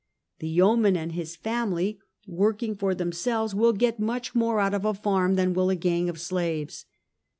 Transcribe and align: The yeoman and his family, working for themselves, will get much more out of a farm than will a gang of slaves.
The 0.39 0.47
yeoman 0.49 0.97
and 0.97 1.11
his 1.11 1.35
family, 1.35 1.99
working 2.25 2.75
for 2.75 2.95
themselves, 2.95 3.53
will 3.53 3.71
get 3.73 3.99
much 3.99 4.33
more 4.33 4.59
out 4.59 4.73
of 4.73 4.83
a 4.83 4.95
farm 4.95 5.35
than 5.35 5.53
will 5.53 5.69
a 5.69 5.75
gang 5.75 6.09
of 6.09 6.19
slaves. 6.19 6.87